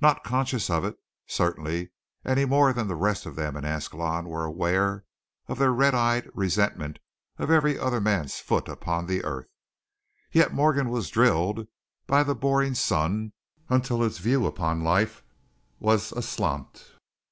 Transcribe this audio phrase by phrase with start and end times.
[0.00, 0.96] Not conscious of it,
[1.28, 1.90] certainly,
[2.24, 5.04] any more than the rest of them in Ascalon were aware
[5.46, 6.98] of their red eyed resentment
[7.38, 9.46] of every other man's foot upon the earth.
[10.32, 11.68] Yet Morgan was drilled
[12.08, 13.32] by the boring sun
[13.68, 15.22] until his view upon life
[15.78, 16.96] was aslant.